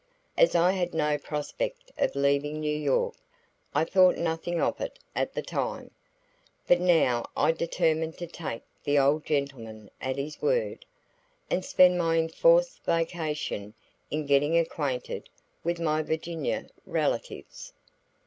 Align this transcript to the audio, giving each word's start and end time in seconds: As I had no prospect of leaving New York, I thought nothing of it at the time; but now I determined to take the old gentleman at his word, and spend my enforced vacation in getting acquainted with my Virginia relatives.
As 0.35 0.55
I 0.55 0.71
had 0.71 0.95
no 0.95 1.19
prospect 1.19 1.91
of 1.95 2.15
leaving 2.15 2.59
New 2.59 2.75
York, 2.75 3.13
I 3.75 3.83
thought 3.85 4.17
nothing 4.17 4.59
of 4.59 4.81
it 4.81 4.97
at 5.15 5.33
the 5.35 5.43
time; 5.43 5.91
but 6.67 6.79
now 6.81 7.27
I 7.37 7.51
determined 7.51 8.17
to 8.17 8.25
take 8.25 8.63
the 8.83 8.97
old 8.97 9.27
gentleman 9.27 9.91
at 10.01 10.17
his 10.17 10.41
word, 10.41 10.85
and 11.51 11.63
spend 11.63 11.99
my 11.99 12.17
enforced 12.17 12.83
vacation 12.83 13.75
in 14.09 14.25
getting 14.25 14.57
acquainted 14.57 15.29
with 15.63 15.79
my 15.79 16.01
Virginia 16.01 16.67
relatives. 16.87 17.71